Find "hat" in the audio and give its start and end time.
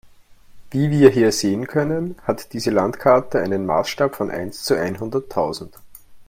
2.23-2.53